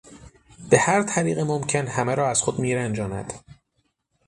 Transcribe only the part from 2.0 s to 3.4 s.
را از خود میرنجاند.